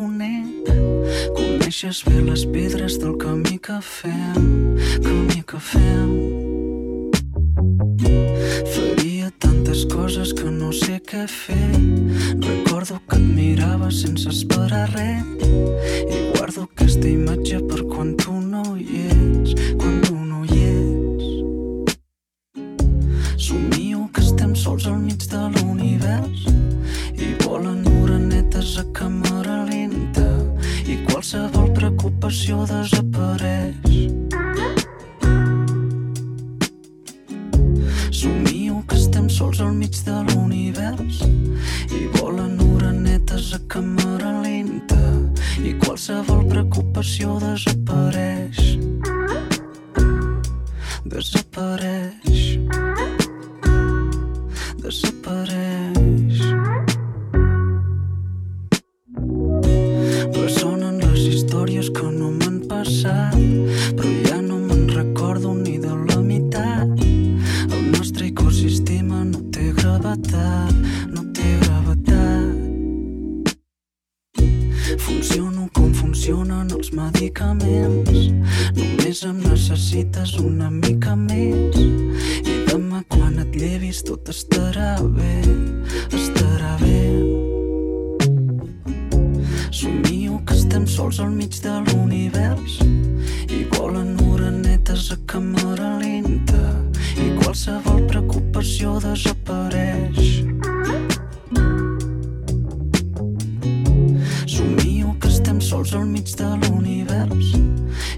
[0.00, 0.68] bonic.
[1.34, 6.10] Coneixes bé les pedres del camí que fem, camí que fem.
[8.74, 11.72] Faria tantes coses que no sé què fer.
[12.40, 15.24] Recordo que et mirava sense esperar res
[16.10, 17.60] i guardo aquesta imatge
[80.30, 81.76] necessites una mica més.
[82.44, 85.42] I demà quan et llevis tot estarà bé,
[86.12, 87.00] estarà bé.
[89.70, 92.80] Somio que estem sols al mig de l'univers
[93.50, 96.74] i volen orenetes a càmera lenta
[97.16, 100.44] i qualsevol preocupació desapareix.
[104.46, 107.54] Somio que estem sols al mig de l'univers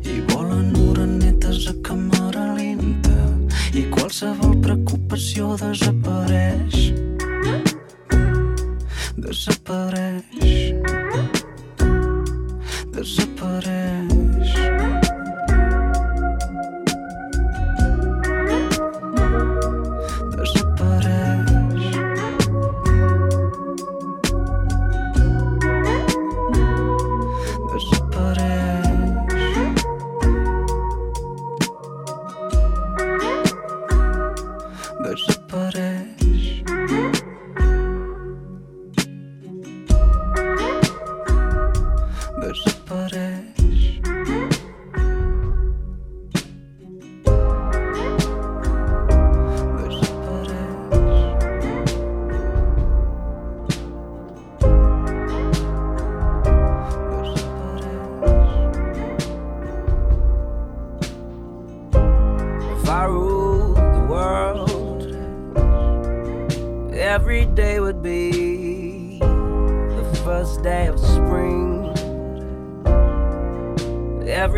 [0.02, 2.01] i volen orenetes a càmera
[4.22, 6.76] qualsevol preocupació desapareix.
[9.18, 10.31] Desapareix.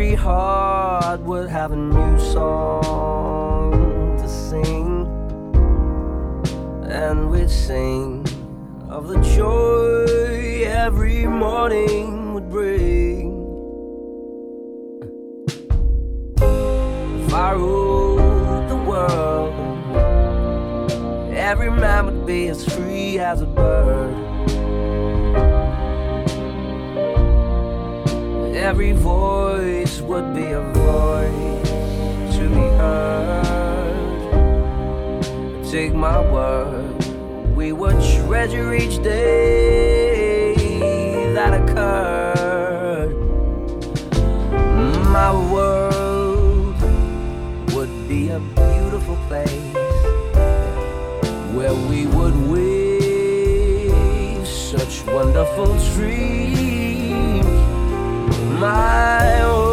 [0.04, 5.06] Every heart would have a new song to sing,
[6.86, 8.26] and we'd sing
[8.90, 13.32] of the joy every morning would bring.
[16.36, 19.54] If I ruled the world,
[21.34, 24.14] every man would be as free as a bird.
[28.54, 29.43] Every voice
[30.14, 31.70] would be a voice
[32.36, 33.98] to be heard.
[35.68, 37.04] Take my word,
[37.56, 40.54] we would treasure each day
[41.34, 43.12] that occurred.
[45.18, 46.80] My world
[47.74, 49.74] would be a beautiful place
[51.56, 57.46] where we would weave such wonderful dreams.
[58.60, 59.63] My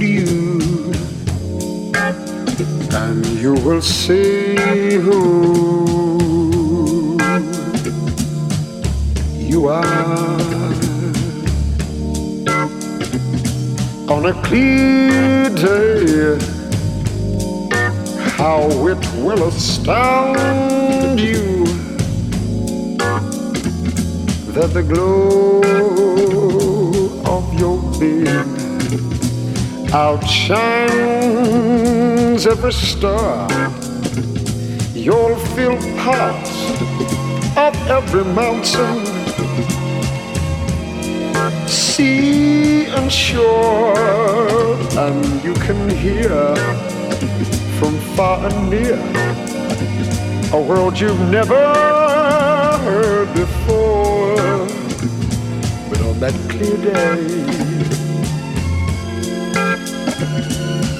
[0.00, 0.92] you
[2.92, 5.96] and you will see who
[9.36, 10.36] you are.
[14.08, 16.38] On a clear day,
[18.36, 21.64] how it will astound you
[24.56, 25.60] that the glow
[27.24, 28.55] of your being
[29.96, 31.26] outshines
[32.46, 33.48] every star.
[34.92, 36.46] You'll feel part
[37.56, 39.06] of every mountain,
[41.66, 43.96] sea and shore,
[44.98, 46.54] and you can hear
[47.78, 49.00] from far and near
[50.52, 51.64] a world you've never
[52.84, 54.66] heard before.
[55.88, 57.45] But on that clear day,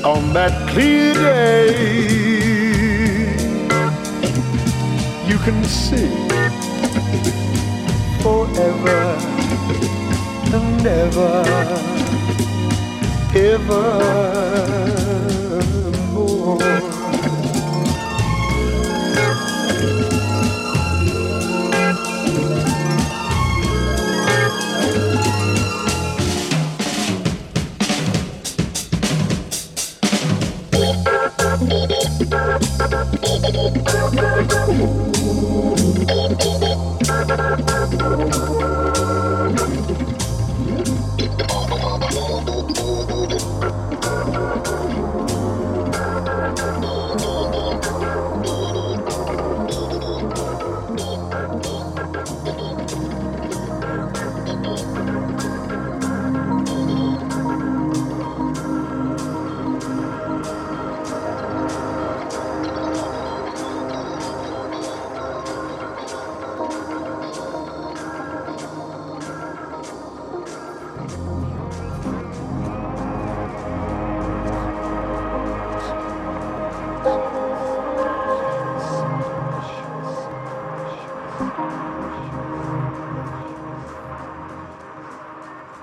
[0.07, 1.73] on that clear day,
[5.27, 6.09] you can see
[8.23, 9.01] forever
[10.55, 11.43] and ever,
[13.35, 13.83] ever
[16.13, 16.96] more.
[34.09, 35.16] Thank.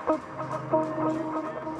[0.05, 1.72] チームです。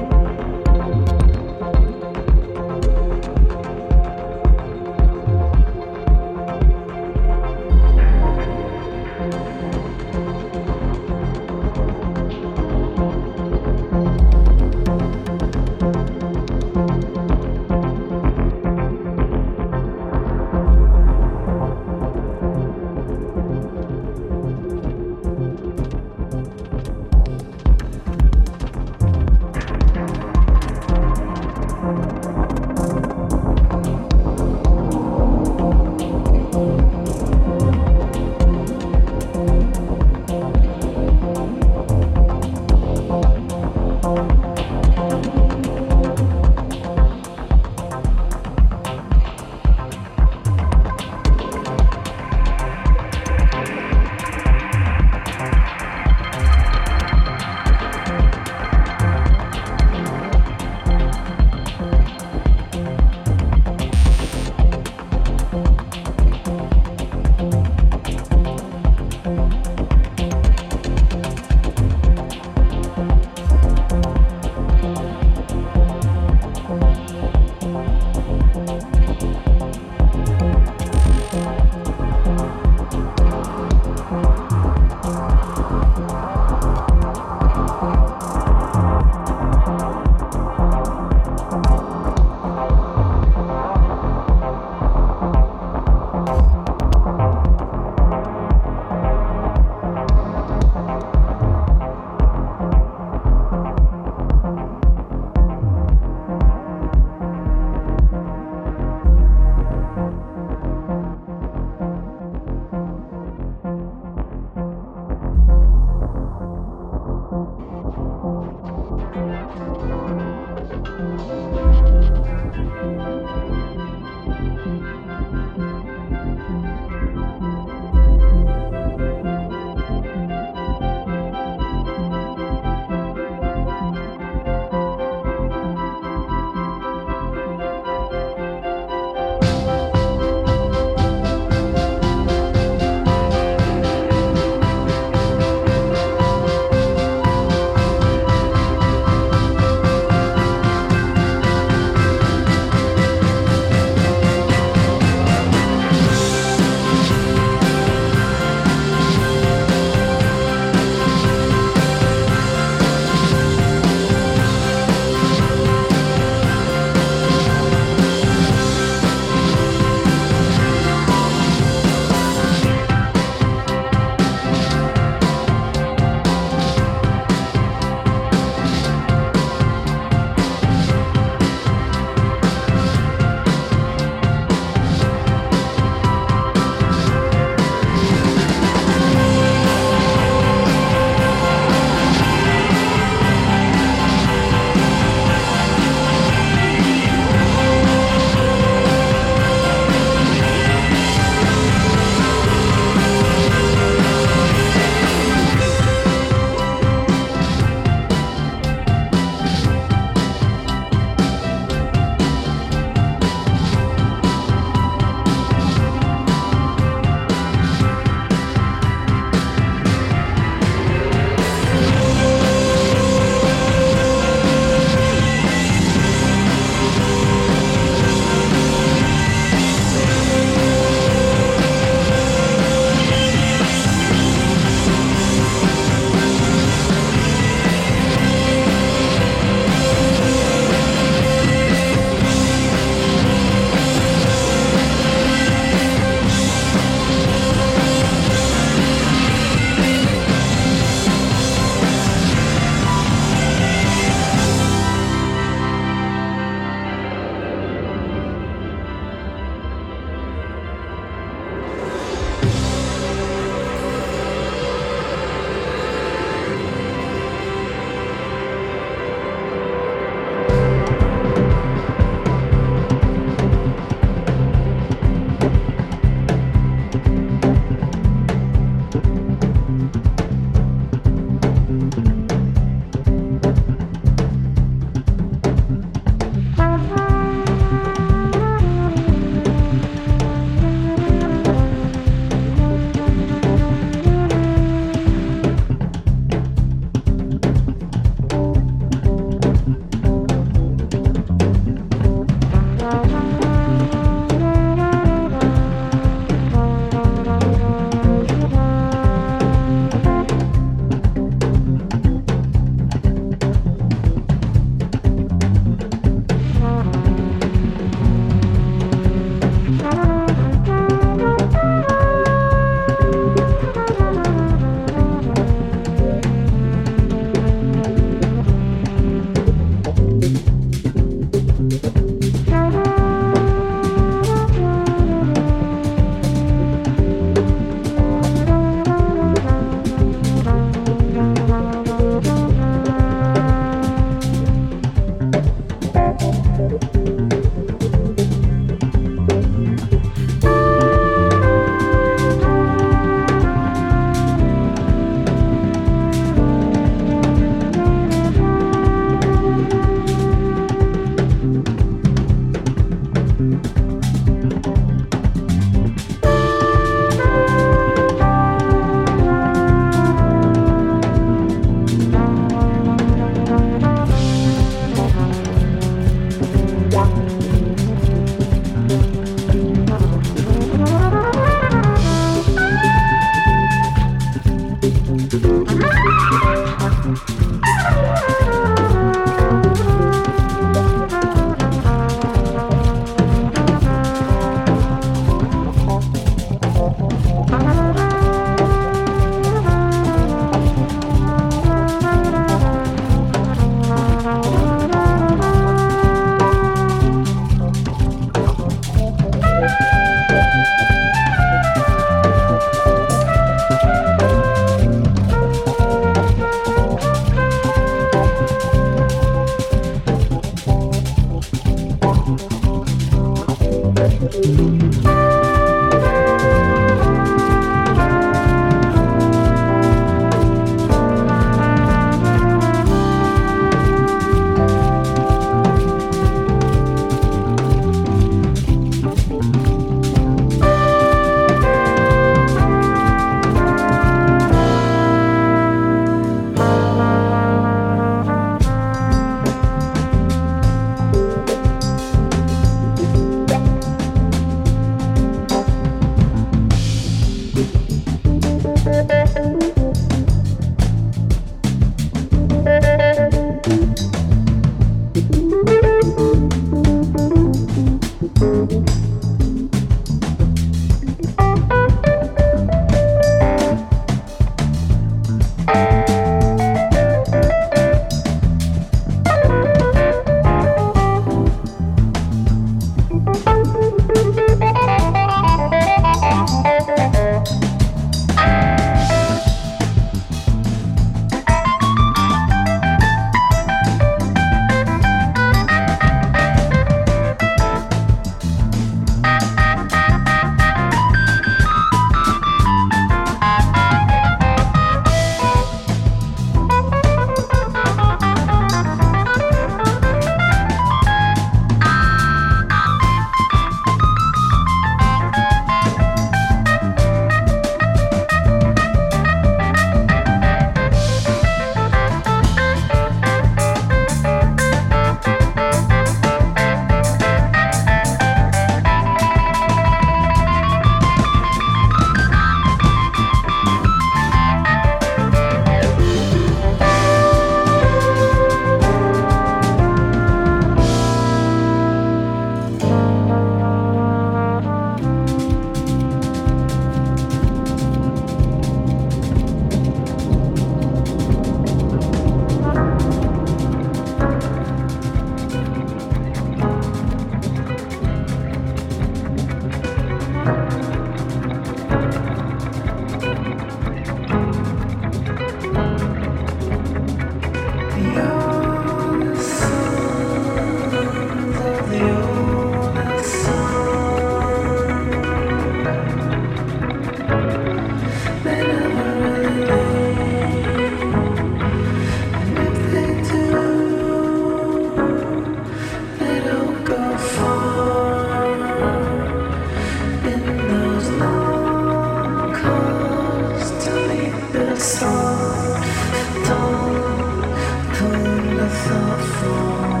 [598.87, 600.00] thoughtful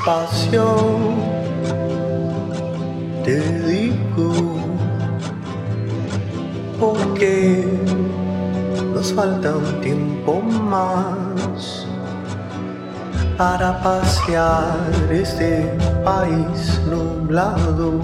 [0.00, 0.64] Despacio
[3.22, 4.32] te digo
[6.80, 7.68] porque
[8.94, 11.86] nos falta un tiempo más
[13.36, 14.78] para pasear
[15.10, 15.70] este
[16.02, 18.00] país nublado,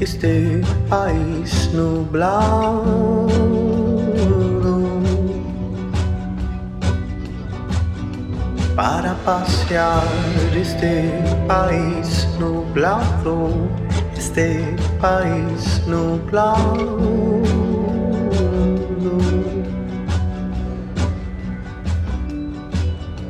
[0.00, 3.28] este país nublado.
[8.74, 10.02] Para pasear
[10.54, 11.10] este
[11.46, 13.68] país nublado,
[14.16, 17.40] este país nublado.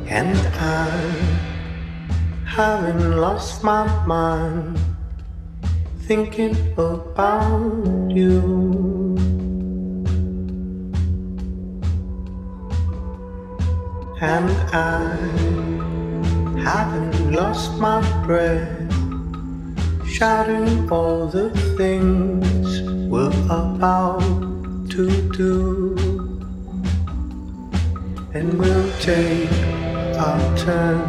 [0.09, 0.89] And I
[2.45, 4.77] haven't lost my mind
[6.05, 9.15] thinking about you.
[14.19, 15.17] And I
[16.61, 18.91] haven't lost my breath
[20.05, 24.19] shouting all the things we're about
[24.89, 25.95] to do.
[28.33, 29.49] And we'll take
[30.19, 30.99] our turn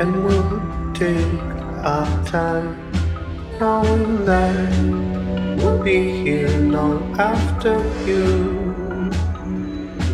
[0.00, 1.40] and we'll take
[1.84, 2.74] our time,
[3.60, 7.76] knowing that we'll be here long after
[8.06, 8.72] you.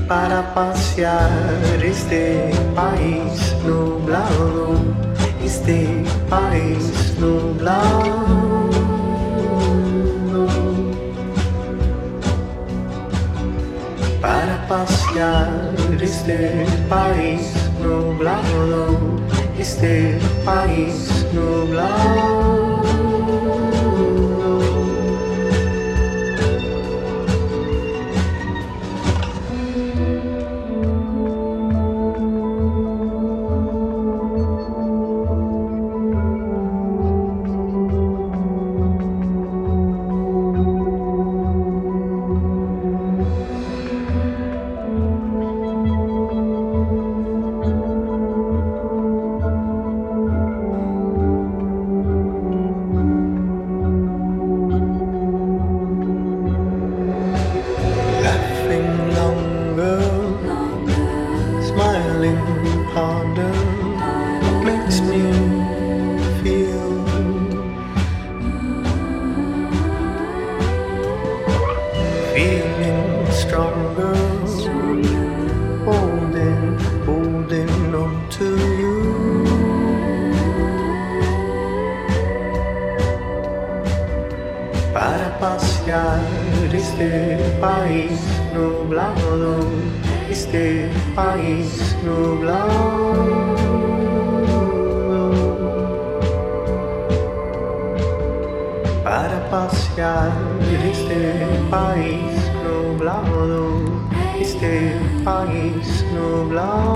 [0.09, 5.10] Para pasear este país nublado,
[5.50, 6.84] este país
[7.18, 8.70] nublado.
[14.22, 15.48] Para pasear
[16.00, 17.42] este país
[17.82, 18.94] nublado,
[19.58, 22.89] este país nublado.
[105.31, 106.89] País nublado.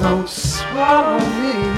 [0.00, 1.69] Don't swallow me.